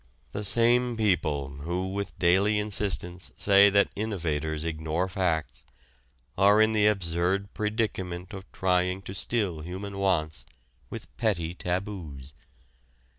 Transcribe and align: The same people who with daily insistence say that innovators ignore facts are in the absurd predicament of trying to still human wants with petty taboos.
The 0.31 0.43
same 0.43 0.97
people 0.97 1.57
who 1.57 1.93
with 1.93 2.17
daily 2.17 2.57
insistence 2.57 3.31
say 3.37 3.69
that 3.69 3.91
innovators 3.95 4.65
ignore 4.65 5.07
facts 5.07 5.63
are 6.35 6.59
in 6.59 6.71
the 6.71 6.87
absurd 6.87 7.53
predicament 7.53 8.33
of 8.33 8.51
trying 8.51 9.03
to 9.03 9.13
still 9.13 9.59
human 9.59 9.99
wants 9.99 10.47
with 10.89 11.15
petty 11.17 11.53
taboos. 11.53 12.33